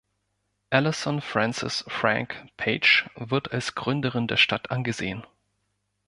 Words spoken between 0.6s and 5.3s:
Allison Francis „Frank“ Page wird als Gründerin der Stadt angesehen.